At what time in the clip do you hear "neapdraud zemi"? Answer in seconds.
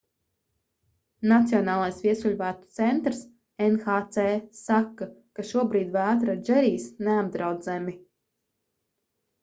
7.11-7.97